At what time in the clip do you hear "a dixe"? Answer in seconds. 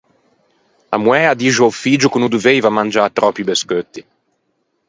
1.27-1.61